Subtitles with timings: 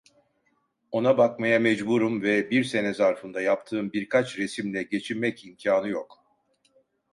[0.91, 6.25] Ona bakmaya mecburum ve bir sene zarfında yaptığım birkaç resimle geçinmek imkânı yok…